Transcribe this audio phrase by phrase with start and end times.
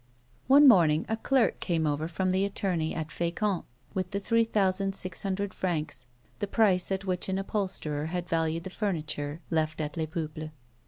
[0.47, 5.21] One morning a clerk came over from the attorney at Fecamp with three thousand six
[5.21, 6.07] hundred francs,
[6.39, 10.49] the price at which an upholsterer had valued the furniture left at Les Peuples.